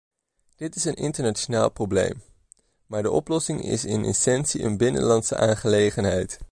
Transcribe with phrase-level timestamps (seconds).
[0.55, 2.21] Dit is een internationaal probleem,
[2.85, 6.39] maar de oplossing is in essentie een binnenlandse aangelegenheid.